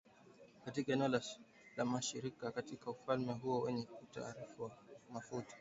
[0.65, 1.21] katika eneo
[1.77, 4.71] la mashariki katika ufalme huo wenye utajiri wa
[5.13, 5.47] mafuta